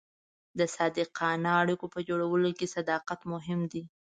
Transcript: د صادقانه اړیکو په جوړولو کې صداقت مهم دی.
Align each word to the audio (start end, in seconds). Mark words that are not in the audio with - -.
د 0.59 0.59
صادقانه 0.75 1.51
اړیکو 1.61 1.85
په 1.93 1.99
جوړولو 2.07 2.49
کې 2.57 2.71
صداقت 2.75 3.19
مهم 3.33 3.59
دی. 3.71 3.83